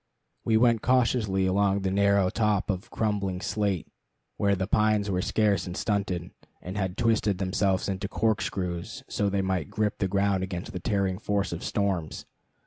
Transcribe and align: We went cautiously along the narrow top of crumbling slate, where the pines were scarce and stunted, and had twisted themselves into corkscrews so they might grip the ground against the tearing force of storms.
We 0.43 0.57
went 0.57 0.81
cautiously 0.81 1.45
along 1.45 1.81
the 1.81 1.91
narrow 1.91 2.31
top 2.31 2.71
of 2.71 2.89
crumbling 2.89 3.39
slate, 3.39 3.85
where 4.35 4.55
the 4.55 4.65
pines 4.65 5.11
were 5.11 5.21
scarce 5.21 5.67
and 5.67 5.77
stunted, 5.77 6.31
and 6.59 6.75
had 6.75 6.97
twisted 6.97 7.37
themselves 7.37 7.87
into 7.87 8.07
corkscrews 8.07 9.03
so 9.07 9.29
they 9.29 9.43
might 9.43 9.69
grip 9.69 9.99
the 9.99 10.07
ground 10.07 10.41
against 10.43 10.73
the 10.73 10.79
tearing 10.79 11.19
force 11.19 11.51
of 11.53 11.63
storms. 11.63 12.25